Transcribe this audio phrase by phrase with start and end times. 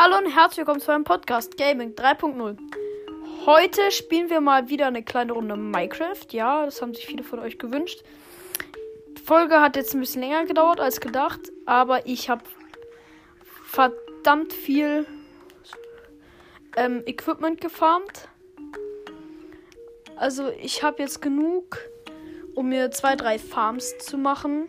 [0.00, 2.56] Hallo und herzlich willkommen zu meinem Podcast Gaming 3.0.
[3.46, 6.24] Heute spielen wir mal wieder eine kleine Runde Minecraft.
[6.30, 8.04] Ja, das haben sich viele von euch gewünscht.
[9.16, 12.44] Die Folge hat jetzt ein bisschen länger gedauert als gedacht, aber ich habe
[13.64, 15.04] verdammt viel
[16.76, 18.28] ähm, Equipment gefarmt.
[20.14, 21.76] Also ich habe jetzt genug,
[22.54, 24.68] um mir zwei, drei Farms zu machen.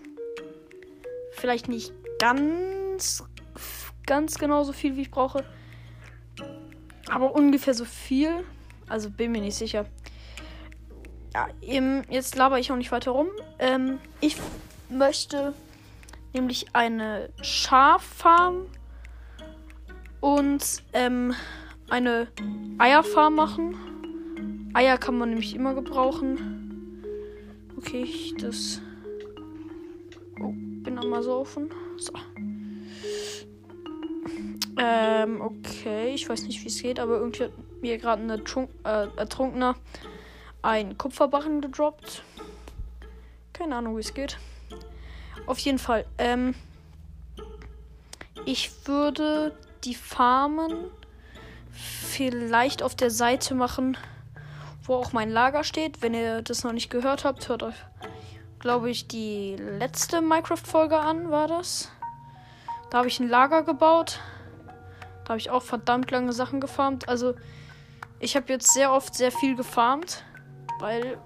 [1.34, 3.24] Vielleicht nicht ganz
[4.10, 5.46] ganz genau so viel, wie ich brauche.
[7.12, 8.44] Aber ungefähr so viel.
[8.88, 9.86] Also bin mir nicht sicher.
[11.36, 13.28] Ja, eben, jetzt laber ich auch nicht weiter rum.
[13.60, 14.36] Ähm, ich
[14.90, 15.54] möchte
[16.34, 18.66] nämlich eine Schaffarm
[20.22, 21.36] und ähm,
[21.92, 22.30] eine
[22.80, 24.72] Eierfarm machen.
[24.74, 27.04] Eier kann man nämlich immer gebrauchen.
[27.78, 28.82] Okay, ich das.
[30.42, 31.70] Oh, bin mal so offen.
[31.98, 32.14] So.
[34.82, 36.14] Ähm, okay.
[36.14, 39.76] Ich weiß nicht, wie es geht, aber irgendwie hat mir gerade ein äh, Ertrunkener
[40.62, 42.24] ein Kupferbarren gedroppt.
[43.54, 44.38] Keine Ahnung, wie es geht.
[45.46, 46.06] Auf jeden Fall.
[46.18, 46.56] Ähm,
[48.46, 50.86] ich würde die Farmen
[51.72, 53.98] vielleicht auf der Seite machen,
[54.84, 56.02] wo auch mein Lager steht.
[56.02, 57.76] Wenn ihr das noch nicht gehört habt, hört euch,
[58.60, 61.92] glaube ich, die letzte Minecraft-Folge an, war das.
[62.90, 64.20] Da habe ich ein Lager gebaut.
[65.30, 67.08] Da habe ich auch verdammt lange Sachen gefarmt.
[67.08, 67.36] Also,
[68.20, 70.24] ich habe jetzt sehr oft sehr viel gefarmt,
[70.80, 71.20] weil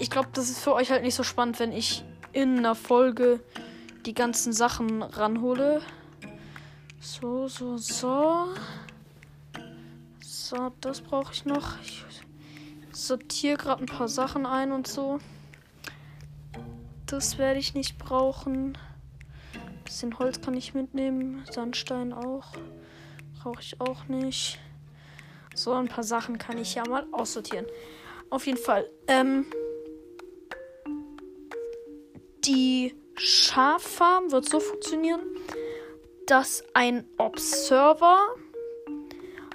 [0.00, 3.38] ich glaube, das ist für euch halt nicht so spannend, wenn ich in einer Folge
[4.04, 5.80] die ganzen Sachen ranhole.
[7.00, 8.48] So, so, so.
[10.20, 11.80] So, das brauche ich noch.
[11.80, 12.04] Ich
[12.90, 15.20] sortiere gerade ein paar Sachen ein und so.
[17.06, 18.76] Das werde ich nicht brauchen.
[19.90, 21.44] Bisschen Holz kann ich mitnehmen.
[21.50, 22.52] Sandstein auch.
[23.42, 24.60] Brauche ich auch nicht.
[25.52, 27.66] So, ein paar Sachen kann ich ja mal aussortieren.
[28.30, 28.88] Auf jeden Fall.
[29.08, 29.46] Ähm,
[32.44, 35.22] die Schaffarm wird so funktionieren,
[36.28, 38.36] dass ein Observer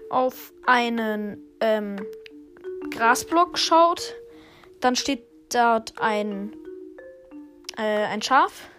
[0.10, 1.96] auf einen ähm,
[2.92, 4.16] Grasblock schaut.
[4.82, 6.54] Dann steht dort ein,
[7.78, 8.70] äh, ein Schaf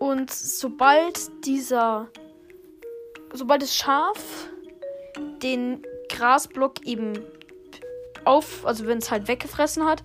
[0.00, 2.08] und sobald dieser,
[3.34, 4.48] sobald das Schaf
[5.42, 7.22] den Grasblock eben
[8.24, 10.02] auf, also wenn es halt weggefressen hat,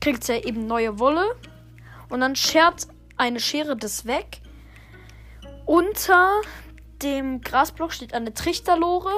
[0.00, 1.36] kriegt es ja eben neue Wolle.
[2.08, 2.88] Und dann schert
[3.18, 4.40] eine Schere das weg.
[5.66, 6.40] Unter
[7.02, 9.12] dem Grasblock steht eine Trichterlore,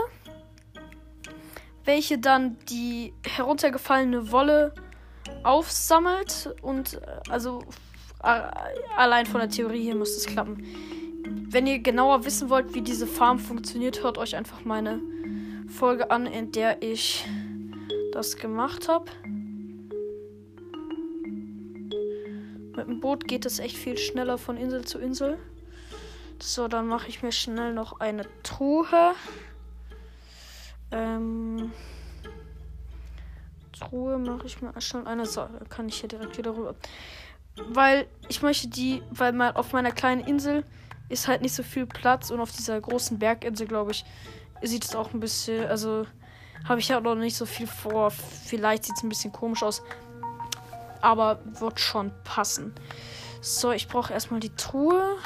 [1.85, 4.75] welche dann die heruntergefallene Wolle
[5.45, 7.01] aufsammelt und äh,
[7.31, 7.63] also
[8.23, 10.65] Allein von der Theorie hier muss es klappen.
[11.25, 15.01] Wenn ihr genauer wissen wollt, wie diese Farm funktioniert, hört euch einfach meine
[15.69, 17.27] Folge an, in der ich
[18.13, 19.11] das gemacht habe.
[22.77, 25.39] Mit dem Boot geht es echt viel schneller von Insel zu Insel.
[26.41, 29.15] So, dann mache ich mir schnell noch eine Truhe.
[30.91, 31.73] Ähm,
[33.73, 35.27] Truhe mache ich mir schnell eine.
[35.27, 36.75] So, kann ich hier direkt wieder rüber
[37.69, 40.65] weil ich möchte die, weil mal auf meiner kleinen Insel
[41.09, 44.05] ist halt nicht so viel Platz und auf dieser großen Berginsel, glaube ich,
[44.63, 46.07] sieht es auch ein bisschen, also
[46.69, 48.11] habe ich ja noch nicht so viel vor.
[48.11, 49.83] Vielleicht sieht es ein bisschen komisch aus,
[51.01, 52.75] aber wird schon passen.
[53.41, 55.17] So, ich brauche erstmal die Truhe.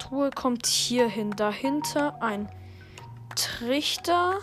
[0.00, 1.30] Truhe kommt hier hin.
[1.30, 2.48] Dahinter ein
[3.36, 4.34] Trichter.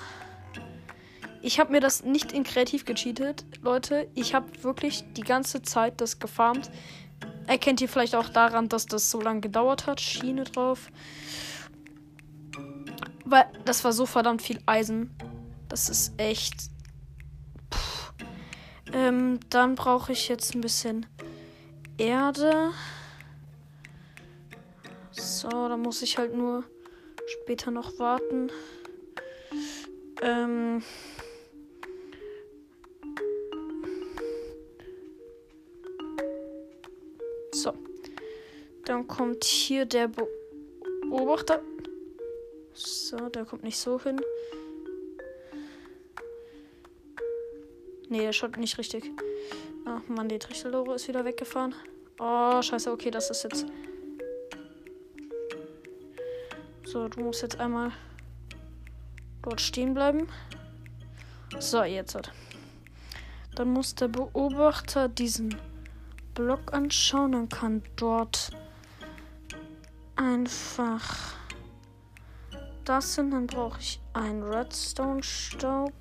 [1.42, 4.10] Ich habe mir das nicht in kreativ gecheatet, Leute.
[4.14, 6.70] Ich habe wirklich die ganze Zeit das gefarmt.
[7.48, 10.02] Erkennt ihr vielleicht auch daran, dass das so lange gedauert hat.
[10.02, 10.92] Schiene drauf.
[13.26, 15.16] Weil das war so verdammt viel Eisen.
[15.70, 16.70] Das ist echt.
[18.92, 21.06] Ähm, dann brauche ich jetzt ein bisschen
[21.98, 22.72] Erde.
[25.12, 26.64] So, da muss ich halt nur
[27.28, 28.52] später noch warten.
[30.22, 30.84] Ähm.
[38.90, 41.62] Dann kommt hier der Beobachter.
[42.74, 44.20] So, der kommt nicht so hin.
[48.10, 49.12] Nee, der schaut nicht richtig.
[49.86, 51.76] Ach man, die Trichterlore ist wieder weggefahren.
[52.20, 53.68] Oh, scheiße, okay, das ist jetzt.
[56.84, 57.92] So, du musst jetzt einmal
[59.44, 60.28] dort stehen bleiben.
[61.60, 62.32] So, jetzt hat.
[63.54, 65.56] Dann muss der Beobachter diesen
[66.34, 68.50] Blog anschauen, dann kann dort
[70.20, 71.34] einfach
[72.84, 75.94] das sind, dann brauche ich einen Redstone-Staub.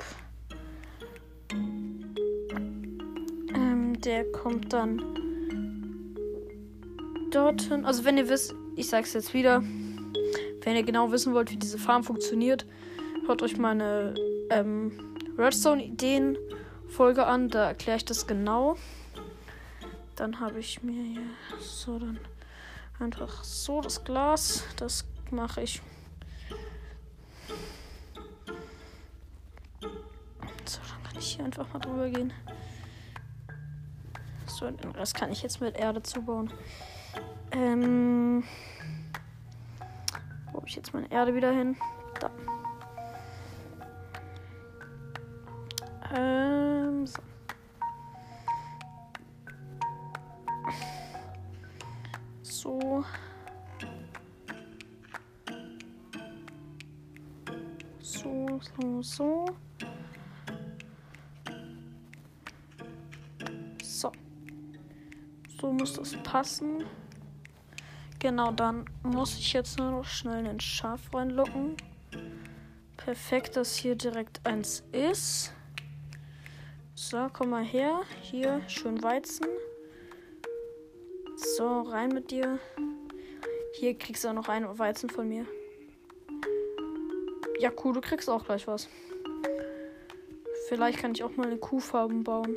[3.54, 5.02] Ähm, der kommt dann
[7.30, 7.84] dorthin.
[7.84, 9.62] Also wenn ihr wisst, ich sag's jetzt wieder,
[10.62, 12.66] wenn ihr genau wissen wollt, wie diese Farm funktioniert,
[13.26, 14.14] hört euch meine
[14.50, 17.50] ähm, Redstone-Ideen-Folge an.
[17.50, 18.76] Da erkläre ich das genau.
[20.16, 21.22] Dann habe ich mir hier
[21.60, 22.18] so dann
[23.00, 24.64] einfach so das Glas.
[24.76, 25.82] Das mache ich.
[30.64, 32.32] So, dann kann ich hier einfach mal drüber gehen.
[34.46, 36.52] So, den Rest kann ich jetzt mit Erde zubauen.
[37.52, 38.44] Ähm.
[40.50, 41.76] Wo habe ich jetzt meine Erde wieder hin?
[42.20, 42.30] Da.
[46.14, 47.22] Ähm, so.
[58.18, 59.44] So, so, so.
[63.80, 64.12] So.
[65.60, 66.84] So muss das passen.
[68.18, 71.76] Genau, dann muss ich jetzt nur noch schnell einen Schaf reinlocken.
[72.96, 75.52] Perfekt, dass hier direkt eins ist.
[76.96, 78.00] So, komm mal her.
[78.22, 79.46] Hier, schön Weizen.
[81.56, 82.58] So, rein mit dir.
[83.74, 85.46] Hier kriegst du auch noch einen Weizen von mir.
[87.58, 88.88] Ja, cool, du kriegst auch gleich was.
[90.68, 92.56] Vielleicht kann ich auch mal eine Kuhfarben bauen.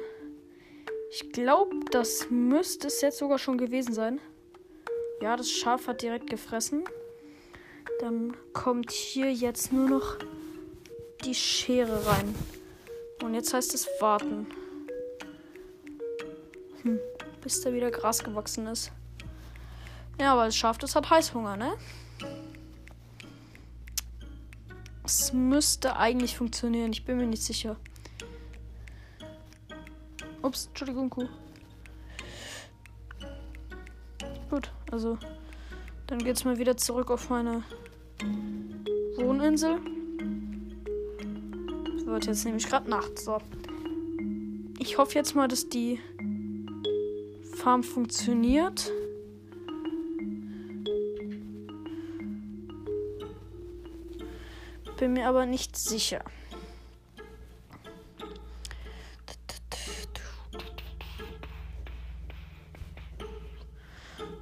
[1.12, 4.20] Ich glaube, das müsste es jetzt sogar schon gewesen sein.
[5.22, 6.84] Ja, das Schaf hat direkt gefressen.
[8.00, 10.18] Dann kommt hier jetzt nur noch
[11.24, 12.36] die Schere rein.
[13.24, 14.48] Und jetzt heißt es warten.
[16.84, 17.00] Hm,
[17.42, 18.92] bis da wieder Gras gewachsen ist.
[20.20, 21.74] Ja, aber das Schaf, das hat Heißhunger, ne?
[25.34, 26.92] Müsste eigentlich funktionieren.
[26.92, 27.78] Ich bin mir nicht sicher.
[30.42, 31.28] Ups, Entschuldigung, Kuh.
[34.50, 35.18] Gut, also
[36.08, 37.64] dann geht's mal wieder zurück auf meine
[39.16, 39.80] Wohninsel.
[42.06, 43.18] Wird jetzt nämlich gerade Nacht.
[43.18, 43.38] So.
[44.80, 46.00] Ich hoffe jetzt mal, dass die
[47.56, 48.92] Farm funktioniert.
[55.02, 56.24] Bin mir aber nicht sicher.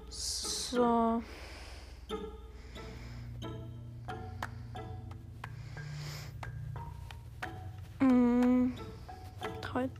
[0.09, 1.23] So.
[8.01, 8.73] Mm.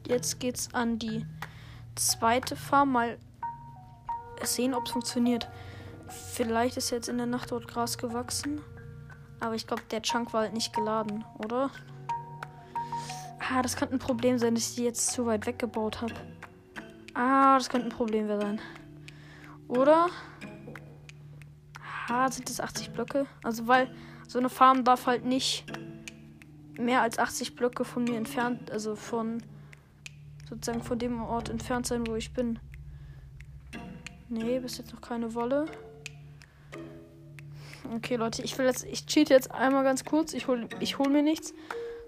[0.06, 1.26] Jetzt geht's an die
[1.96, 2.92] zweite Farm.
[2.92, 3.18] Mal
[4.44, 5.48] sehen, ob es funktioniert.
[6.34, 8.60] Vielleicht ist jetzt in der Nacht dort Gras gewachsen.
[9.40, 11.70] Aber ich glaube, der Chunk war halt nicht geladen, oder?
[13.40, 16.14] Ah, das könnte ein Problem sein, dass ich die jetzt zu weit weggebaut habe.
[17.14, 18.60] Ah, das könnte ein Problem sein.
[19.68, 20.08] Oder?
[22.08, 23.28] Ah, sind das 80 Blöcke?
[23.44, 23.94] Also, weil
[24.28, 25.66] so eine Farm darf halt nicht
[26.78, 29.44] mehr als 80 Blöcke von mir entfernt, also von
[30.50, 32.60] sozusagen von dem Ort entfernt sein, wo ich bin.
[34.30, 35.66] Nee, bis jetzt noch keine Wolle.
[37.96, 40.34] Okay, Leute, ich will jetzt, ich cheat jetzt einmal ganz kurz.
[40.34, 41.56] Ich hole ich hol mir nichts,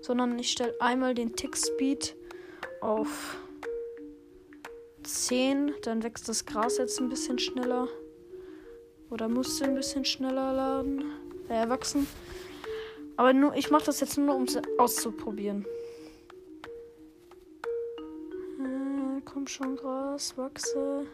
[0.02, 2.16] sondern ich stelle einmal den Tick Speed
[2.82, 3.38] auf
[5.04, 5.74] 10.
[5.82, 7.88] Dann wächst das Gras jetzt ein bisschen schneller.
[9.10, 11.04] Oder musste ein bisschen schneller laden,
[11.50, 12.06] äh, wachsen.
[13.18, 15.66] Aber nur, ich mache das jetzt nur, um es auszuprobieren.
[18.60, 21.08] Äh, komm schon, Gras, wachse.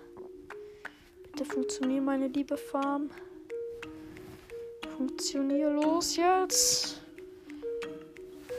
[1.24, 3.10] Bitte funktioniert meine liebe Farm.
[4.98, 7.00] Funktionier los jetzt.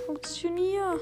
[0.06, 1.00] Funktionier.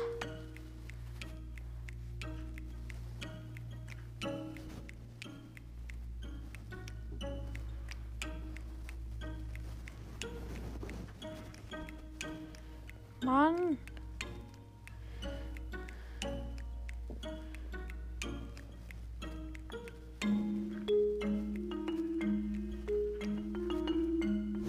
[13.22, 13.76] Mann.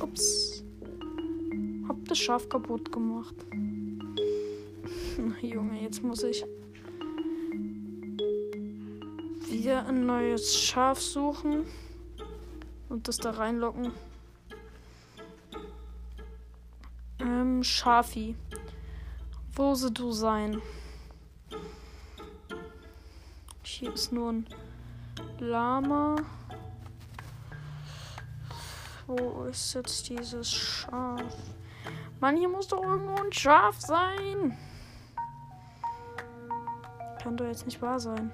[0.02, 0.47] Ups.
[2.08, 3.36] Das Schaf kaputt gemacht.
[5.42, 6.46] Junge, jetzt muss ich
[9.50, 11.66] wieder ein neues Schaf suchen
[12.88, 13.92] und das da reinlocken.
[17.20, 18.36] Ähm, Schafi.
[19.54, 20.62] Wo sie du sein?
[23.64, 24.48] Hier ist nur ein
[25.40, 26.16] Lama.
[29.08, 31.22] Wo ist jetzt dieses Schaf?
[32.20, 34.58] Mann, hier muss doch irgendwo ein Schaf sein.
[37.22, 38.32] Kann doch jetzt nicht wahr sein.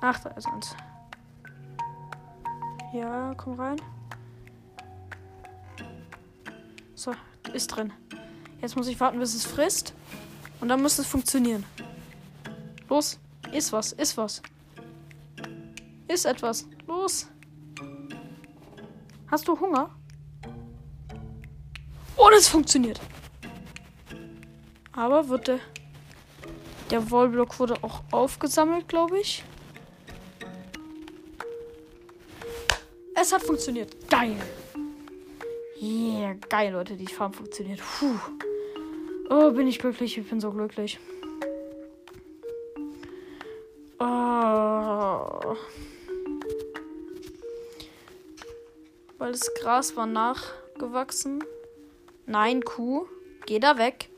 [0.00, 0.76] Ach, da ist eins.
[2.92, 3.76] Ja, komm rein.
[6.94, 7.14] So,
[7.54, 7.92] ist drin.
[8.60, 9.94] Jetzt muss ich warten, bis es frisst.
[10.60, 11.64] Und dann muss es funktionieren.
[12.88, 13.18] Los,
[13.52, 14.42] ist was, ist was.
[16.06, 16.66] Ist etwas.
[16.86, 17.28] Los.
[19.30, 19.90] Hast du Hunger?
[22.24, 23.00] Oh, das funktioniert.
[24.92, 25.58] Aber wird der.
[26.88, 29.42] Der Wallblock wurde auch aufgesammelt, glaube ich.
[33.16, 34.08] Es hat funktioniert.
[34.08, 34.36] Geil.
[35.80, 36.94] Yeah, geil, Leute.
[36.94, 37.80] Die Farm funktioniert.
[37.80, 38.14] Puh.
[39.28, 40.16] Oh, bin ich glücklich.
[40.16, 41.00] Ich bin so glücklich.
[43.98, 45.56] Oh.
[49.18, 51.42] Weil das Gras war nachgewachsen.
[52.26, 53.06] Nein, Kuh.
[53.46, 54.08] Geh da weg.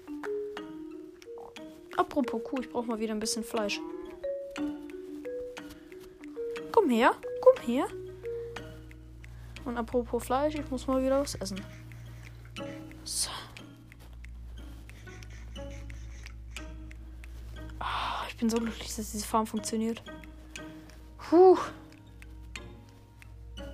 [1.96, 3.80] Apropos Kuh, ich brauche mal wieder ein bisschen Fleisch.
[6.72, 7.86] Komm her, komm her.
[9.64, 11.64] Und apropos Fleisch, ich muss mal wieder was essen.
[13.04, 13.30] So.
[17.80, 20.02] Oh, ich bin so glücklich, dass diese Farm funktioniert.
[21.18, 21.56] Puh.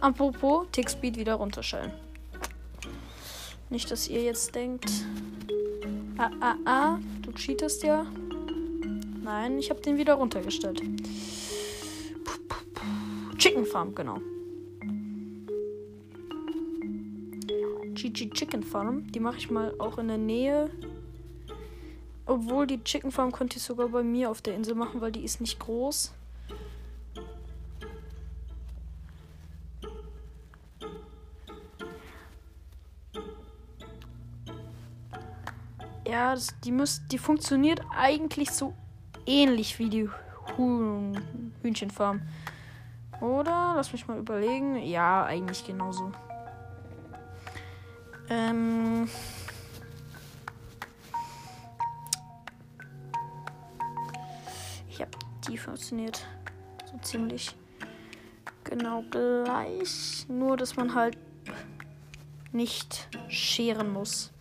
[0.00, 1.92] Apropos, Tick-Speed wieder runterstellen.
[3.70, 4.90] Nicht, dass ihr jetzt denkt.
[6.18, 8.04] Ah, ah, ah, du cheatest ja.
[9.22, 10.82] Nein, ich habe den wieder runtergestellt.
[13.38, 14.18] Chicken Farm, genau.
[17.94, 19.10] GG Chicken Farm.
[19.12, 20.70] Die mache ich mal auch in der Nähe.
[22.26, 25.24] Obwohl die Chicken Farm könnte ich sogar bei mir auf der Insel machen, weil die
[25.24, 26.12] ist nicht groß.
[36.10, 38.74] Ja, das, die, müsst, die funktioniert eigentlich so
[39.26, 40.08] ähnlich wie die
[40.56, 42.20] Huhn, Hühnchenfarm.
[43.20, 43.74] Oder?
[43.76, 44.74] Lass mich mal überlegen.
[44.82, 46.10] Ja, eigentlich genauso.
[48.28, 49.08] Ähm.
[54.98, 55.06] Ja,
[55.46, 56.26] die funktioniert
[56.90, 57.54] so ziemlich
[58.64, 60.26] genau gleich.
[60.28, 61.16] Nur, dass man halt
[62.50, 64.32] nicht scheren muss.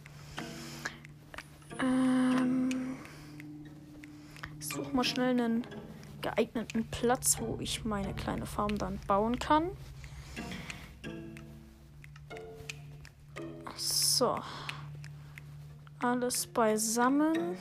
[1.82, 2.70] Ähm.
[4.60, 5.66] Such mal schnell einen
[6.22, 9.72] geeigneten Platz, wo ich meine kleine Farm dann bauen kann.
[13.76, 14.38] So.
[16.02, 17.58] Alles beisammen.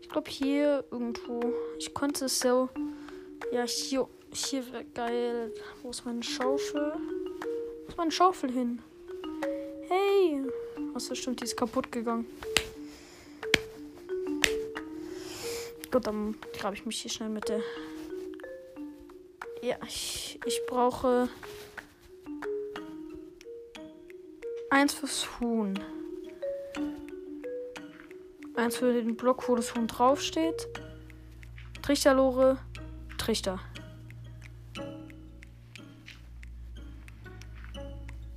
[0.00, 1.40] Ich glaube hier irgendwo.
[1.78, 2.68] Ich konnte es so.
[3.52, 4.08] Ja, hier.
[4.32, 5.52] Hier wäre geil.
[5.82, 6.92] Wo ist meine Schaufel?
[6.94, 8.82] Wo ist meine Schaufel hin?
[9.88, 10.42] Hey!
[10.92, 12.26] Was stimmt, die ist kaputt gegangen.
[15.96, 17.62] Gut, dann grabe ich mich hier schnell mit der.
[19.62, 21.30] Ja, ich, ich brauche
[24.68, 25.78] Eins fürs Huhn.
[28.56, 30.68] Eins für den Block, wo das Huhn draufsteht.
[31.80, 32.58] Trichterlore,
[33.16, 33.58] Trichter.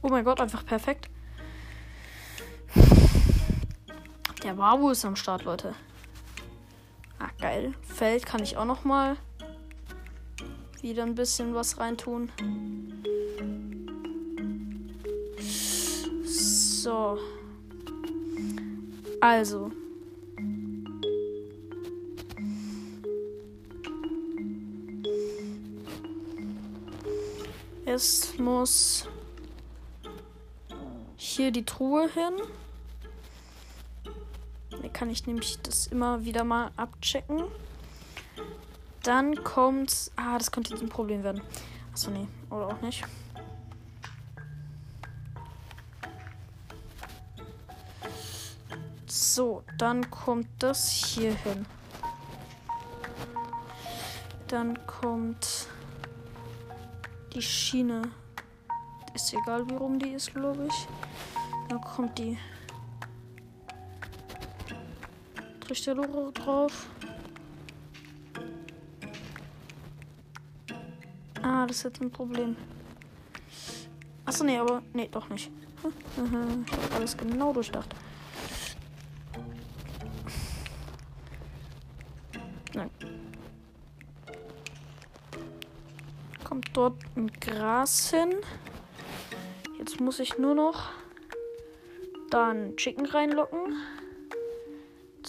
[0.02, 1.10] Oh mein Gott, einfach perfekt.
[4.46, 5.76] Der Wabu ist am Start, Leute.
[7.40, 7.74] Geil.
[7.82, 9.16] Feld kann ich auch noch mal
[10.82, 12.32] wieder ein bisschen was reintun.
[16.26, 17.18] So.
[19.22, 19.72] Also.
[27.86, 29.08] Es muss
[31.16, 32.34] hier die Truhe hin.
[35.00, 37.46] Kann ich nämlich das immer wieder mal abchecken.
[39.02, 40.12] Dann kommt.
[40.18, 41.42] Ah, das könnte jetzt ein Problem werden.
[41.94, 42.28] Achso, nee.
[42.50, 43.06] Oder auch nicht.
[49.08, 51.66] So, dann kommt das hier hin.
[54.50, 55.70] Dann kommt
[57.34, 58.02] die Schiene.
[59.14, 60.88] Ist egal, wie rum die ist, glaube ich.
[61.70, 62.38] Dann kommt die
[65.70, 66.88] Trichterlore drauf.
[71.44, 72.56] Ah, das ist jetzt ein Problem.
[74.26, 74.82] Achso, nee, aber.
[74.94, 75.52] Nee, doch nicht.
[75.84, 77.94] Ich hab alles genau durchdacht.
[86.80, 88.36] dort ein Gras hin.
[89.78, 90.90] Jetzt muss ich nur noch
[92.30, 93.76] dann Chicken reinlocken.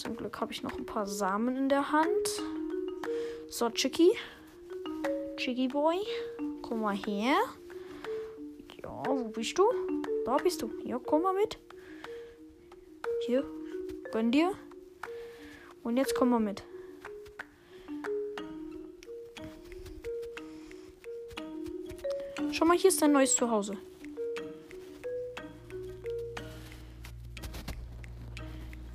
[0.01, 2.41] Zum Glück habe ich noch ein paar Samen in der Hand.
[3.47, 4.09] So, Chicky.
[5.37, 5.99] Chicky Boy.
[6.63, 7.37] Komm mal her.
[8.81, 9.63] Ja, wo bist du?
[10.25, 10.71] Da bist du.
[10.83, 11.59] Ja, komm mal mit.
[13.27, 13.45] Hier.
[14.11, 14.53] Gönn dir.
[15.83, 16.63] Und jetzt komm mal mit.
[22.53, 23.77] Schau mal, hier ist dein neues Zuhause.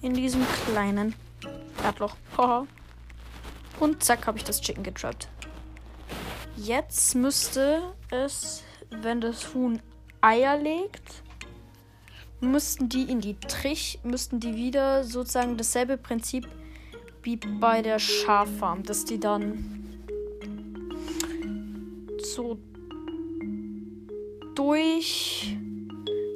[0.06, 1.16] In diesem kleinen
[1.82, 2.14] Erdloch.
[3.80, 5.26] Und zack, habe ich das Chicken getrappt.
[6.56, 7.82] Jetzt müsste
[8.12, 8.62] es,
[9.02, 9.80] wenn das Huhn
[10.20, 11.24] Eier legt,
[12.38, 16.46] müssten die in die Trich, müssten die wieder sozusagen dasselbe Prinzip
[17.24, 19.98] wie bei der Schaffarm, dass die dann
[22.22, 22.58] so
[24.54, 25.56] durch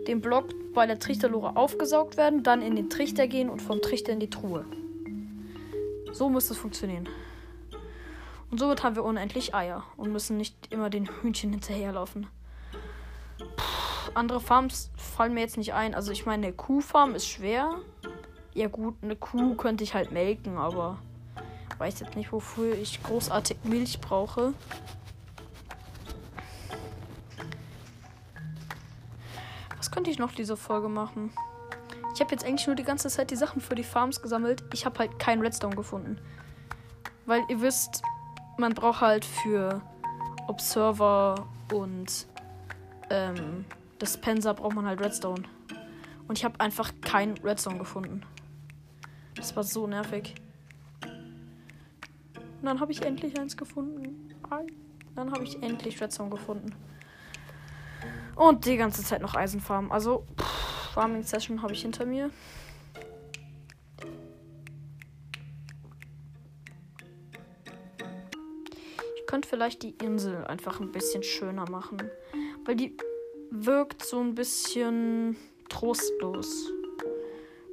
[0.08, 4.12] den Block bei der Trichterlore aufgesaugt werden, dann in den Trichter gehen und vom Trichter
[4.12, 4.64] in die Truhe.
[6.12, 7.08] So muss das funktionieren.
[8.50, 12.26] Und somit haben wir unendlich Eier und müssen nicht immer den Hühnchen hinterherlaufen.
[13.38, 15.94] Puh, andere Farms fallen mir jetzt nicht ein.
[15.94, 17.76] Also ich meine, eine Kuhfarm ist schwer.
[18.54, 20.98] Ja gut, eine Kuh könnte ich halt melken, aber
[21.78, 24.52] weiß jetzt nicht, wofür ich großartig Milch brauche.
[30.00, 31.30] Könnte ich noch diese Folge machen?
[32.14, 34.64] Ich habe jetzt eigentlich nur die ganze Zeit die Sachen für die Farms gesammelt.
[34.72, 36.18] Ich habe halt keinen Redstone gefunden.
[37.26, 38.00] Weil ihr wisst,
[38.56, 39.82] man braucht halt für
[40.48, 42.26] Observer und
[43.10, 43.66] ähm,
[44.00, 45.42] Dispenser braucht man halt Redstone.
[46.26, 48.22] Und ich habe einfach keinen Redstone gefunden.
[49.34, 50.34] Das war so nervig.
[51.02, 54.34] Und dann habe ich endlich eins gefunden.
[55.14, 56.74] Dann habe ich endlich Redstone gefunden.
[58.40, 59.92] Und die ganze Zeit noch Eisenfarm.
[59.92, 62.30] Also, pff, Farming Session habe ich hinter mir.
[69.14, 71.98] Ich könnte vielleicht die Insel einfach ein bisschen schöner machen.
[72.64, 72.96] Weil die
[73.50, 75.36] wirkt so ein bisschen
[75.68, 76.72] trostlos.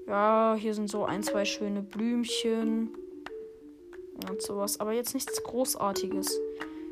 [0.06, 2.93] Ja, hier sind so ein, zwei schöne Blümchen
[4.30, 4.82] und sowas.
[4.82, 6.41] Aber jetzt nichts Großartiges.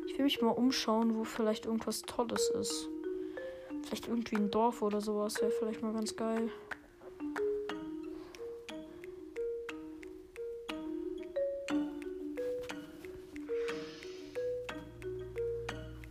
[0.06, 2.88] Ich will mich mal umschauen, wo vielleicht irgendwas Tolles ist.
[3.86, 6.50] Vielleicht irgendwie ein Dorf oder sowas wäre vielleicht mal ganz geil.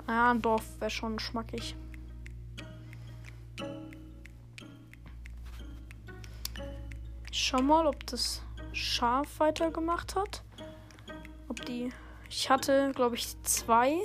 [0.07, 1.75] Ja, ein Dorf wäre schon schmackig.
[7.29, 10.43] Schau mal, ob das Schaf weitergemacht hat.
[11.49, 11.89] Ob die.
[12.29, 13.97] Ich hatte, glaube ich, zwei.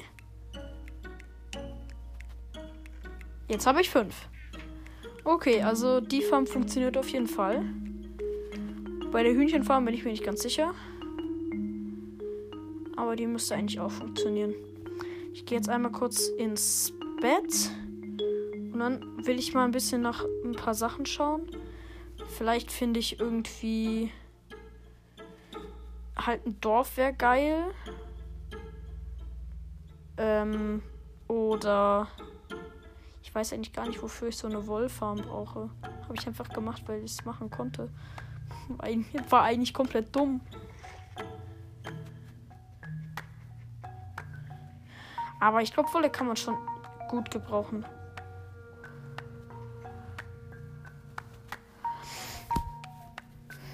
[3.50, 4.28] Jetzt habe ich fünf.
[5.24, 7.64] Okay, also die Farm funktioniert auf jeden Fall.
[9.10, 10.72] Bei der Hühnchenfarm bin ich mir nicht ganz sicher.
[12.96, 14.54] Aber die müsste eigentlich auch funktionieren.
[15.32, 17.72] Ich gehe jetzt einmal kurz ins Bett.
[18.72, 21.50] Und dann will ich mal ein bisschen nach ein paar Sachen schauen.
[22.28, 24.12] Vielleicht finde ich irgendwie
[26.16, 27.64] halt ein Dorf wäre geil.
[30.18, 30.82] Ähm,
[31.26, 32.06] oder
[33.30, 35.70] ich weiß eigentlich gar nicht, wofür ich so eine Wollfarm brauche.
[36.02, 37.88] Habe ich einfach gemacht, weil ich es machen konnte.
[39.28, 40.40] War eigentlich komplett dumm.
[45.38, 46.56] Aber ich glaube, Wolle kann man schon
[47.08, 47.86] gut gebrauchen.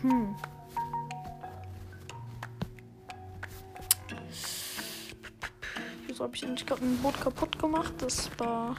[0.02, 0.36] Hm.
[6.06, 7.94] Wieso habe ich eigentlich gerade ein Boot kaputt gemacht?
[8.02, 8.76] Das war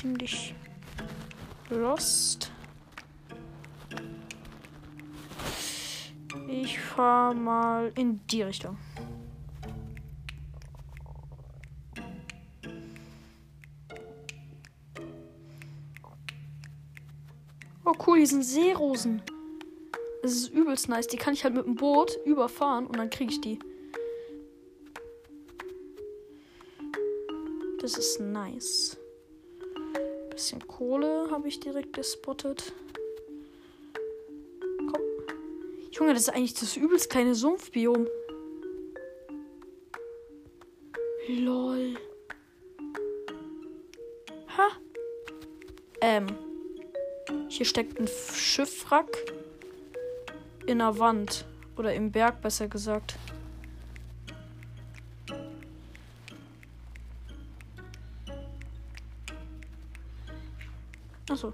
[0.00, 0.54] ziemlich
[1.70, 2.52] lost.
[6.46, 8.78] Ich fahre mal in die Richtung.
[17.84, 19.22] Oh cool, hier sind Seerosen.
[20.22, 21.06] Das ist übelst nice.
[21.06, 23.58] Die kann ich halt mit dem Boot überfahren und dann kriege ich die.
[27.80, 28.98] Das ist nice
[30.38, 32.72] bisschen Kohle habe ich direkt gespottet.
[34.86, 35.02] Komm.
[35.90, 38.06] Junge, das ist eigentlich das übelst kleine Sumpfbiom.
[41.26, 41.96] Lol.
[44.56, 44.68] Ha.
[46.02, 46.28] Ähm.
[47.48, 49.10] Hier steckt ein Schiffwrack
[50.66, 51.46] in der Wand.
[51.76, 53.17] Oder im Berg, besser gesagt.
[61.38, 61.52] Achso.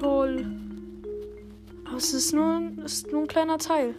[0.00, 0.46] Lol.
[1.84, 3.94] Aber es ist nur, ist nur ein kleiner Teil.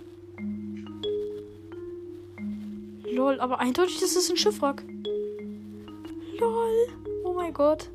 [3.11, 4.83] Lol, aber eindeutig ist es ein Schiffwrack.
[6.39, 6.87] Lol.
[7.23, 7.91] Oh mein Gott.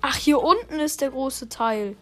[0.00, 1.96] Ach, hier unten ist der große Teil.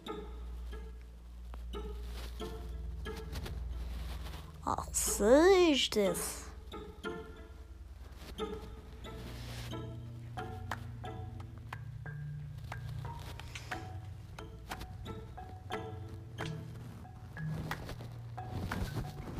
[5.71, 6.43] Ich das.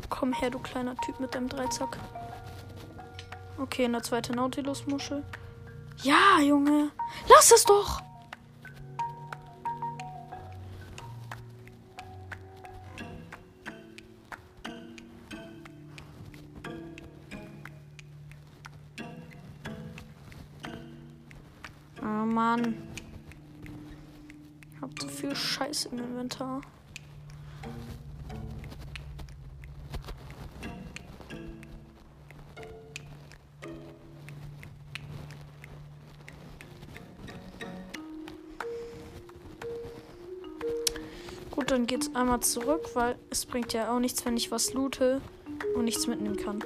[0.08, 1.96] Komm her, du kleiner Typ mit deinem Dreizack.
[3.58, 5.24] Okay, eine zweite Nautilus-Muschel.
[6.02, 6.90] Ja, Junge.
[7.28, 8.02] Lass es doch.
[25.92, 26.60] Im Inventar.
[41.50, 45.20] Gut, dann geht's einmal zurück, weil es bringt ja auch nichts, wenn ich was loote
[45.74, 46.62] und nichts mitnehmen kann.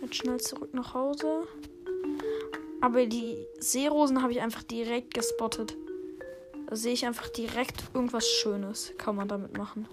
[0.00, 1.46] Jetzt schnell zurück nach Hause.
[2.86, 5.76] Aber die Seerosen habe ich einfach direkt gespottet.
[6.68, 8.92] Da sehe ich einfach direkt irgendwas Schönes.
[8.96, 9.88] Kann man damit machen.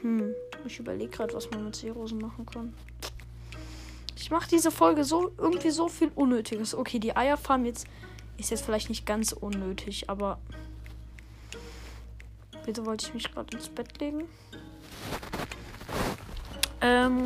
[0.00, 0.34] Hm,
[0.66, 2.74] ich überlege gerade, was man mit Seerosen machen kann.
[4.16, 6.74] Ich mache diese Folge so irgendwie so viel Unnötiges.
[6.74, 7.86] Okay, die Eierfarm jetzt
[8.38, 10.40] ist jetzt vielleicht nicht ganz unnötig, aber
[12.64, 14.24] bitte wollte ich mich gerade ins Bett legen.
[16.88, 17.24] Ähm,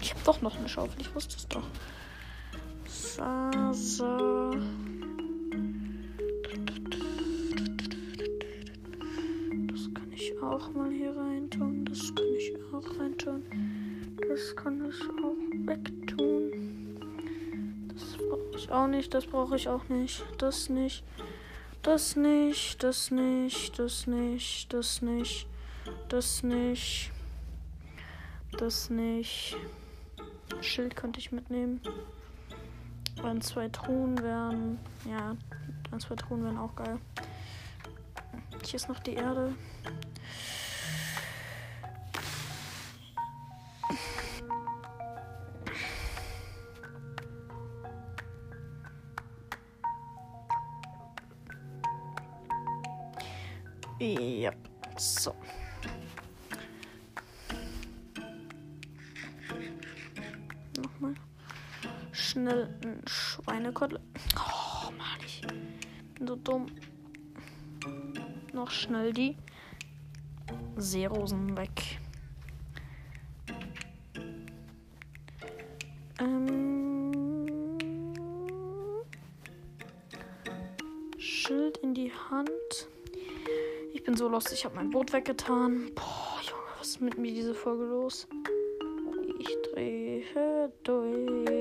[0.00, 1.00] ich habe doch noch eine Schaufel.
[1.00, 1.64] Ich wusste es doch.
[2.86, 4.50] So, so.
[9.72, 11.84] Das kann ich auch mal hier reintun.
[11.86, 13.42] Das kann ich auch reintun.
[14.28, 16.52] Das kann ich auch wegtun.
[17.88, 19.14] Das brauche ich auch nicht.
[19.14, 20.22] Das brauche ich auch nicht.
[20.38, 21.02] Das nicht.
[21.82, 22.84] Das nicht.
[22.84, 23.76] Das nicht.
[23.80, 24.72] Das nicht.
[24.72, 25.02] Das nicht.
[25.02, 25.48] Das nicht.
[26.08, 27.10] Das nicht.
[30.60, 31.80] Schild könnte ich mitnehmen.
[33.22, 34.78] Ein, zwei Truhen wären.
[35.08, 35.36] Ja,
[35.90, 36.98] ein, zwei Truhen wären auch geil.
[38.64, 39.54] Hier ist noch die Erde.
[63.76, 64.00] Schweinekotel.
[64.36, 66.66] Oh Mann, ich bin so dumm.
[68.52, 69.36] Noch schnell die
[70.76, 71.98] Seerosen weg.
[76.18, 77.46] Ähm,
[81.18, 82.50] Schild in die Hand.
[83.92, 85.90] Ich bin so lost, ich habe mein Boot weggetan.
[85.94, 88.26] Boah, Junge, was ist mit mir diese Folge los?
[89.38, 91.55] Ich drehe durch.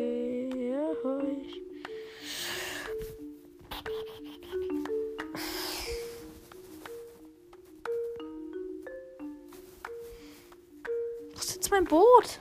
[11.85, 12.39] Boot?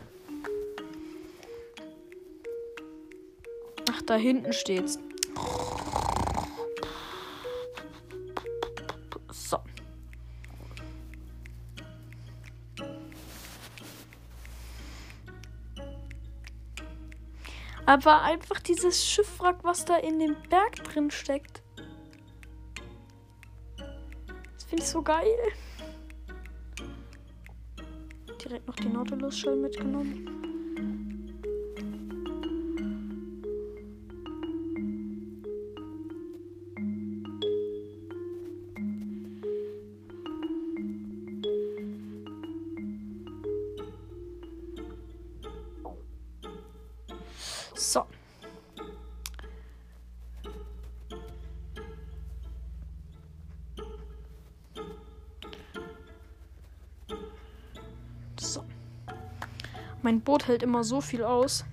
[3.90, 4.98] Ach, da hinten steht's.
[9.30, 9.58] So.
[17.86, 21.62] Aber einfach dieses Schiffwrack, was da in dem Berg drin steckt.
[24.54, 25.36] Das finde ich so geil.
[28.54, 30.43] Direkt noch die Nautilus-Shell mitgenommen.
[60.04, 61.64] Mein Boot hält immer so viel aus.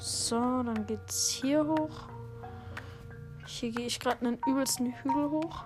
[0.00, 2.08] So, dann geht's hier hoch.
[3.46, 5.62] Hier gehe ich gerade einen übelsten Hügel hoch.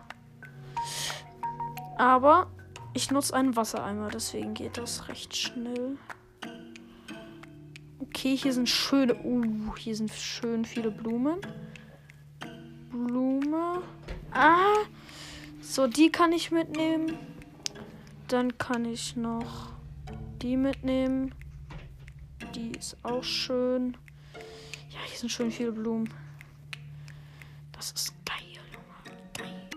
[1.96, 2.48] Aber
[2.92, 5.96] ich nutze einen Wassereimer, deswegen geht das recht schnell.
[8.00, 9.14] Okay, hier sind schöne.
[9.24, 11.40] Uh, hier sind schön viele Blumen.
[14.34, 14.74] Ah!
[15.60, 17.18] So, die kann ich mitnehmen.
[18.28, 19.72] Dann kann ich noch
[20.40, 21.34] die mitnehmen.
[22.54, 23.96] Die ist auch schön.
[24.90, 26.12] Ja, hier sind schön viele Blumen.
[27.72, 29.18] Das ist geil, Junge.
[29.38, 29.70] Geil.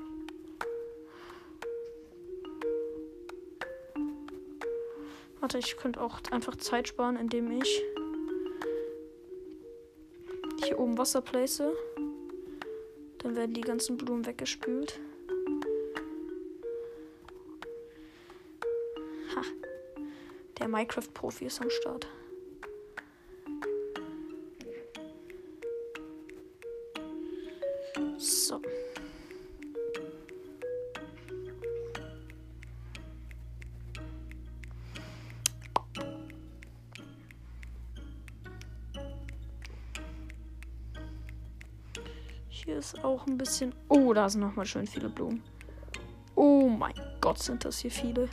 [5.40, 7.82] Warte, ich könnte auch einfach Zeit sparen, indem ich
[10.64, 11.62] hier oben Wasser place.
[13.26, 15.00] Dann werden die ganzen Blumen weggespült.
[19.36, 19.42] Ha.
[20.60, 22.08] Der Minecraft-Profi ist am Start.
[43.16, 43.74] Auch ein bisschen.
[43.88, 45.42] Oh, da sind nochmal schön viele Blumen.
[46.36, 48.30] Oh mein Gott, sind das hier viele.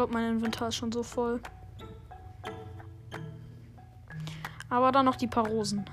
[0.00, 1.42] Glaube, mein Inventar ist schon so voll.
[4.70, 5.84] Aber dann noch die paar Rosen.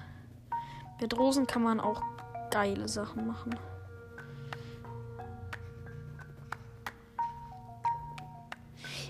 [1.01, 2.01] Mit Rosen kann man auch
[2.49, 3.53] geile Sachen machen.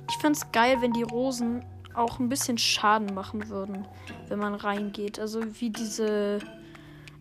[0.09, 3.85] Ich fände es geil, wenn die Rosen auch ein bisschen Schaden machen würden,
[4.29, 5.19] wenn man reingeht.
[5.19, 6.39] Also wie diese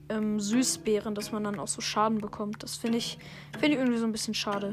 [0.09, 2.63] ähm, Süßbeeren, dass man dann auch so Schaden bekommt.
[2.63, 3.19] Das finde ich,
[3.59, 4.73] find ich irgendwie so ein bisschen schade.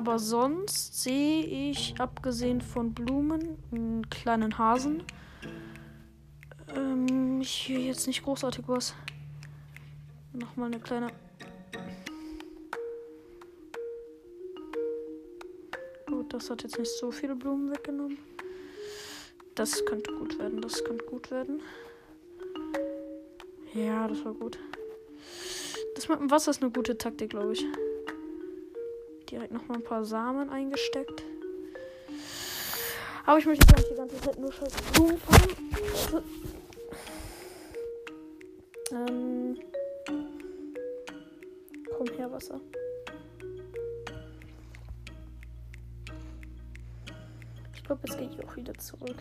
[0.00, 5.02] Aber sonst sehe ich, abgesehen von Blumen, einen kleinen Hasen.
[6.74, 8.94] Ähm, hier jetzt nicht großartig was.
[10.32, 11.08] Nochmal eine kleine.
[16.06, 18.16] Gut, das hat jetzt nicht so viele Blumen weggenommen.
[19.54, 21.60] Das könnte gut werden, das könnte gut werden.
[23.74, 24.58] Ja, das war gut.
[25.94, 27.66] Das mit dem Wasser ist eine gute Taktik, glaube ich
[29.30, 31.22] direkt noch mal ein paar Samen eingesteckt.
[33.26, 35.20] Aber ich möchte jetzt nicht die ganze Zeit nur scheiß Blumen.
[38.92, 39.56] Ähm.
[41.96, 42.60] Komm her, Wasser.
[47.74, 49.16] Ich glaube, jetzt gehe ich auch wieder zurück.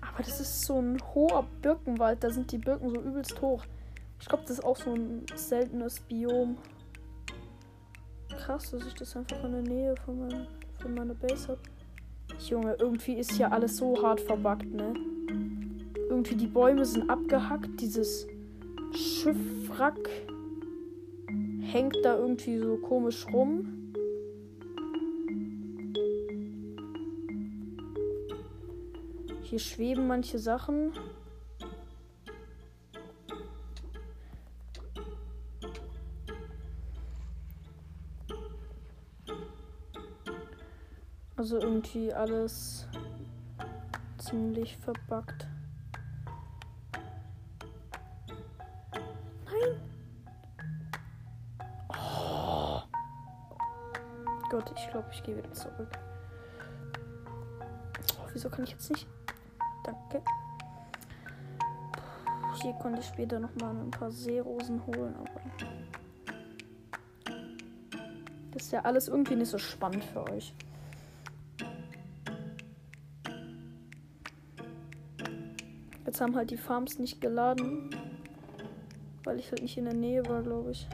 [0.00, 2.22] Aber das ist so ein hoher Birkenwald.
[2.22, 3.64] Da sind die Birken so übelst hoch.
[4.20, 6.58] Ich glaube, das ist auch so ein seltenes Biom
[8.52, 10.46] krass, dass ich das einfach in der Nähe von, mein,
[10.78, 11.60] von meiner Base habe.
[12.50, 14.92] Junge, irgendwie ist hier alles so hart verbuggt, ne?
[16.10, 18.26] Irgendwie die Bäume sind abgehackt, dieses
[18.94, 19.96] Schiffwrack
[21.62, 23.94] hängt da irgendwie so komisch rum.
[29.44, 30.92] Hier schweben manche Sachen.
[41.42, 42.86] Also irgendwie alles
[44.18, 45.48] ziemlich verbuggt.
[49.44, 49.80] Nein.
[51.88, 52.82] Oh.
[54.50, 55.88] Gott, ich glaube, ich gehe wieder zurück.
[57.60, 59.08] Oh, wieso kann ich jetzt nicht?
[59.82, 60.22] Danke.
[62.62, 65.40] Hier konnte ich später noch mal ein paar Seerosen holen, aber
[68.52, 70.54] das ist ja alles irgendwie nicht so spannend für euch.
[76.12, 77.88] Jetzt haben halt die Farms nicht geladen.
[79.24, 80.86] Weil ich halt nicht in der Nähe war, glaube ich.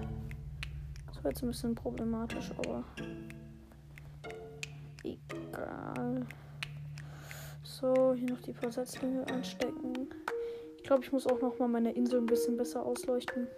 [1.09, 2.85] Das war jetzt ein bisschen problematisch, aber.
[5.03, 6.25] egal.
[7.65, 10.09] So, hier noch die paar Setzlinge anstecken.
[10.77, 13.49] Ich glaube, ich muss auch noch mal meine Insel ein bisschen besser ausleuchten.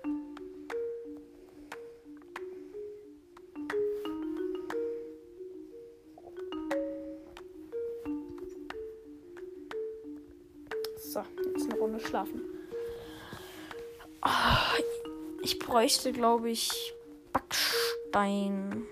[15.70, 16.92] Bräuchte, glaube ich,
[17.32, 18.82] Backstein.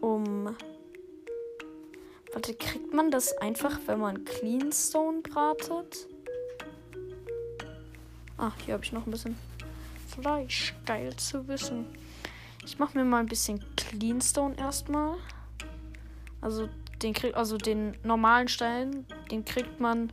[0.00, 0.56] Um.
[2.32, 6.06] Warte, kriegt man das einfach, wenn man Cleanstone bratet?
[8.38, 9.36] Ah, hier habe ich noch ein bisschen
[10.06, 10.74] Fleisch.
[10.84, 11.86] Geil zu wissen.
[12.64, 15.16] Ich mache mir mal ein bisschen Cleanstone erstmal.
[16.40, 16.68] Also
[17.02, 20.12] den krieg, also den normalen Stein, den kriegt man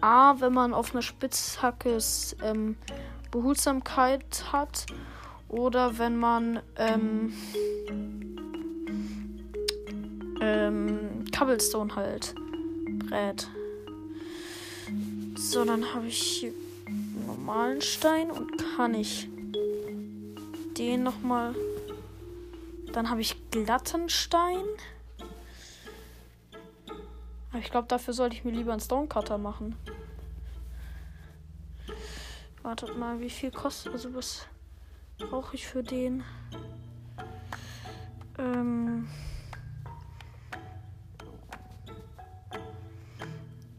[0.00, 1.98] A, wenn man auf einer Spitzhacke
[2.42, 2.76] ähm,
[3.34, 4.86] Behutsamkeit hat
[5.48, 7.32] oder wenn man ähm,
[10.40, 12.36] ähm, Cobblestone halt
[13.00, 13.48] brät.
[15.34, 16.52] So, dann habe ich hier
[17.26, 19.28] normalen Stein und kann ich
[20.78, 21.56] den nochmal.
[22.92, 24.64] Dann habe ich glatten Stein.
[27.58, 29.74] Ich glaube, dafür sollte ich mir lieber einen Stonecutter machen.
[32.64, 33.92] Wartet mal, wie viel kostet.
[33.92, 34.46] Also, was
[35.18, 36.24] brauche ich für den?
[38.38, 39.06] Ähm.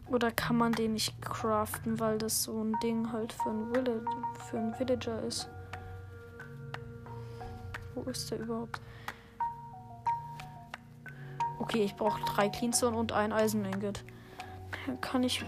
[0.07, 4.05] Oder kann man den nicht craften, weil das so ein Ding halt für ein, Village,
[4.51, 5.49] für ein Villager ist?
[7.95, 8.79] Wo ist der überhaupt?
[11.57, 14.03] Okay, ich brauche drei Cleanstone und ein Eiseningot.
[15.01, 15.43] Kann ich.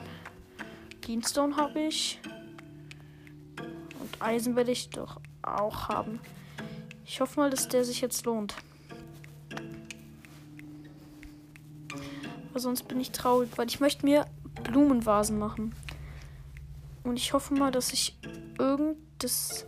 [1.04, 2.20] Cleanstone habe ich.
[4.20, 6.20] Eisen werde ich doch auch haben.
[7.06, 8.56] Ich hoffe mal, dass der sich jetzt lohnt.
[12.50, 14.26] Aber sonst bin ich traurig, weil ich möchte mir
[14.64, 15.76] Blumenvasen machen.
[17.04, 18.18] Und ich hoffe mal, dass ich
[18.60, 19.66] irgendes.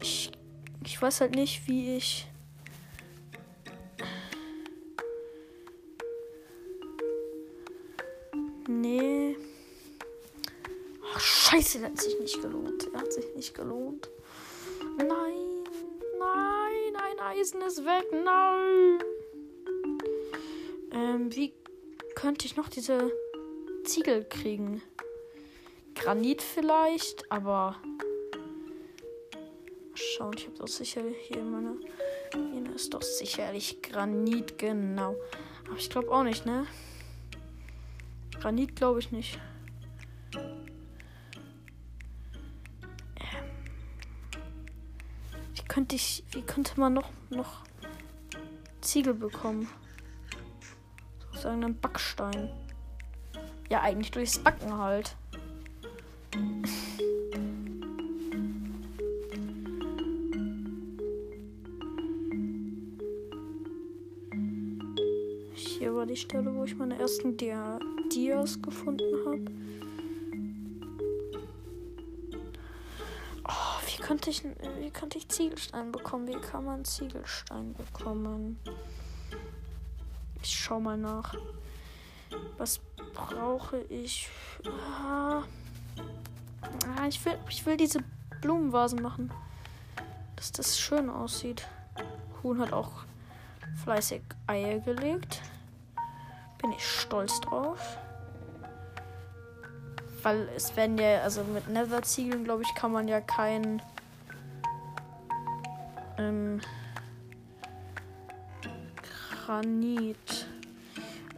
[0.00, 0.32] Ich,
[0.84, 2.28] ich weiß halt nicht, wie ich.
[11.80, 12.88] Der hat sich nicht gelohnt.
[12.92, 14.10] Er hat sich nicht gelohnt.
[14.98, 15.08] Nein,
[16.18, 18.06] nein, ein Eisen ist weg.
[18.12, 18.98] Nein.
[20.92, 21.52] Ähm, wie
[22.14, 23.10] könnte ich noch diese
[23.84, 24.80] Ziegel kriegen.
[25.94, 27.76] Granit vielleicht, aber.
[29.94, 31.74] Schauen, ich habe doch sicher hier in meiner.
[32.32, 35.16] Hier ist doch sicherlich Granit, genau.
[35.66, 36.66] Aber ich glaube auch nicht, ne?
[38.40, 39.38] Granit glaube ich nicht.
[45.72, 46.22] Könnte ich.
[46.32, 47.62] Wie könnte man noch, noch
[48.82, 49.66] Ziegel bekommen?
[51.30, 52.50] Sozusagen einen Backstein.
[53.70, 55.16] Ja, eigentlich durchs Backen halt.
[65.54, 67.78] Hier war die Stelle, wo ich meine ersten Dia
[68.12, 69.40] Dias gefunden habe.
[74.12, 76.28] Könnte ich, wie könnte ich Ziegelstein bekommen?
[76.28, 78.60] Wie kann man Ziegelstein bekommen?
[80.42, 81.34] Ich schau mal nach.
[82.58, 82.78] Was
[83.14, 84.28] brauche ich?
[85.02, 85.44] Ah,
[87.08, 88.00] ich, will, ich will diese
[88.42, 89.32] Blumenvasen machen.
[90.36, 91.66] Dass das schön aussieht.
[92.42, 92.90] Huhn hat auch
[93.82, 95.40] fleißig Eier gelegt.
[96.60, 97.96] Bin ich stolz drauf.
[100.22, 103.80] Weil es werden ja, also mit Nether-Ziegeln, glaube ich, kann man ja kein.
[106.22, 106.60] Ähm,
[109.44, 110.46] Granit.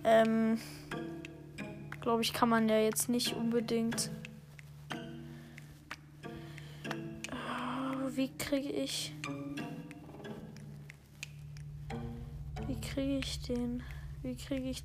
[0.04, 0.58] Ähm,
[2.02, 4.10] glaube ich, kann man ja jetzt nicht unbedingt.
[8.10, 9.14] Wie kriege ich.
[12.66, 13.82] Wie kriege ich den?
[14.22, 14.84] Wie kriege ich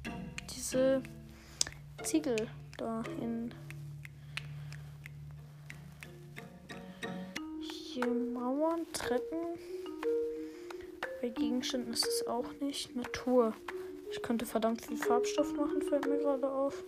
[0.56, 1.04] diese
[2.04, 2.47] Ziegel
[2.78, 3.54] dahin?
[7.62, 9.78] Hier Mauern, Treppen.
[11.22, 12.95] Bei Gegenständen ist es auch nicht.
[12.95, 13.53] Natur.
[14.11, 16.84] Ich könnte verdammt viel Farbstoff machen, fällt mir gerade auf.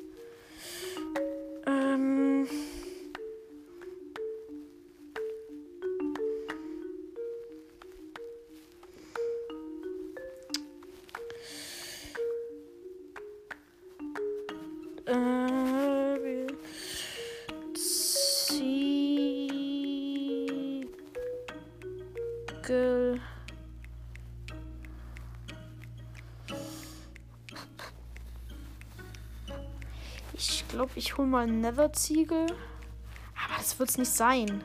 [31.02, 32.46] Ich hole mal Nether-Ziegel.
[32.46, 34.64] Aber das wird es nicht sein.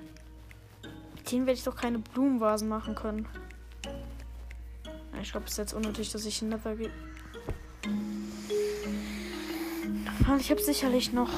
[1.14, 3.26] Mit denen werde ich doch keine Blumenvasen machen können.
[5.22, 6.90] Ich glaube, es ist jetzt unnötig, dass ich in Nether gehe.
[10.38, 11.30] Ich habe sicherlich noch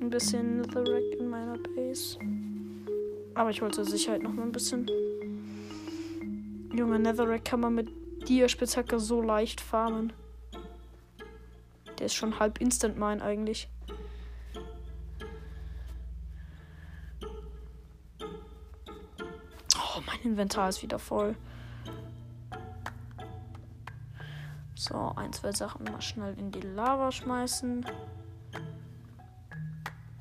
[0.00, 2.18] ein bisschen Netherrack in meiner Base.
[3.34, 4.90] Aber ich wollte Sicherheit noch mal ein bisschen.
[6.74, 7.88] Junge, Netherrack kann man mit
[8.28, 10.12] Dia-Spitzhacke so leicht farmen.
[12.04, 13.66] Der ist schon halb Instant Mine eigentlich.
[19.74, 21.34] Oh, mein Inventar ist wieder voll.
[24.74, 27.86] So, ein, zwei Sachen mal schnell in die Lava schmeißen.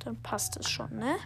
[0.06, 1.18] Dann passt es schon, ne?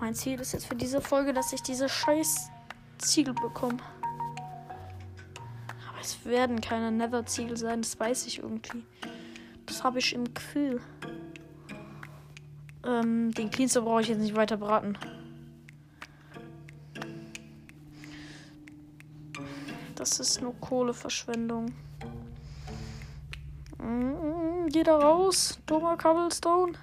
[0.00, 2.50] Mein Ziel ist jetzt für diese Folge, dass ich diese scheiß
[2.96, 3.82] Ziegel bekomme.
[6.28, 8.84] Werden keine Nether-Ziegel sein, das weiß ich irgendwie.
[9.64, 10.78] Das habe ich im Gefühl.
[12.84, 14.98] Ähm, den Cleanster brauche ich jetzt nicht weiter braten.
[19.94, 21.72] Das ist nur Kohleverschwendung.
[23.78, 26.74] Mm, geh da raus, dummer Cobblestone.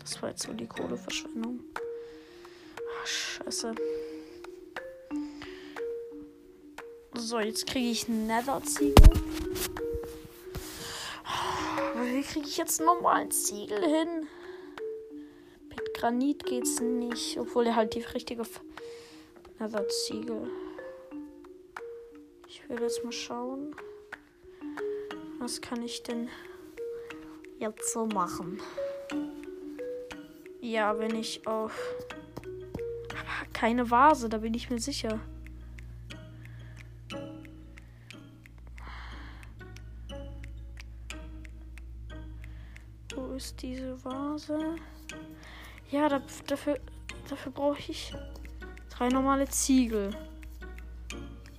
[0.00, 1.60] Das war jetzt so die Kohleverschwendung.
[3.00, 3.72] Ach, scheiße.
[7.18, 9.10] So, jetzt kriege ich Nether-Ziegel.
[11.96, 14.28] Wie kriege ich jetzt nochmal ein Ziegel hin?
[15.70, 17.38] Mit Granit geht's nicht.
[17.38, 18.42] Obwohl er halt die richtige
[19.58, 20.50] Nether-Ziegel.
[22.46, 23.74] Ich will jetzt mal schauen.
[25.38, 26.28] Was kann ich denn
[27.58, 28.60] jetzt so machen?
[30.60, 31.72] Ja, wenn ich auf.
[33.54, 35.18] Keine Vase, da bin ich mir sicher.
[43.46, 44.58] Ist diese Vase?
[45.92, 46.80] Ja, da, dafür,
[47.28, 48.12] dafür brauche ich
[48.90, 50.10] drei normale Ziegel.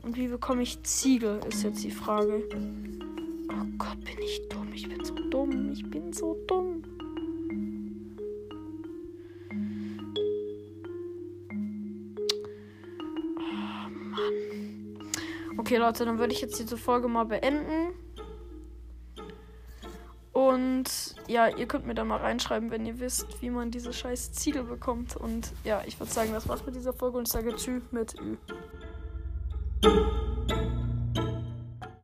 [0.04, 2.44] Und wie bekomme ich Ziegel, ist jetzt die Frage.
[3.50, 4.74] Oh Gott, bin ich dumm.
[4.74, 5.72] Ich bin so dumm.
[5.72, 6.84] Ich bin so dumm.
[13.38, 15.00] Oh Mann.
[15.58, 17.94] Okay, Leute, dann würde ich jetzt diese Folge mal beenden.
[21.28, 24.64] Ja, ihr könnt mir da mal reinschreiben, wenn ihr wisst, wie man diese scheiß Ziegel
[24.64, 25.16] bekommt.
[25.16, 28.20] Und ja, ich würde sagen, das war's mit dieser Folge und ich sage Tschüss mit
[28.20, 28.38] Ü.